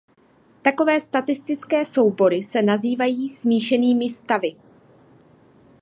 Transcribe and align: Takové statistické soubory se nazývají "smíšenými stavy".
Takové 0.61 1.01
statistické 1.01 1.85
soubory 1.85 2.43
se 2.43 2.61
nazývají 2.61 3.29
"smíšenými 3.29 4.09
stavy". 4.09 4.55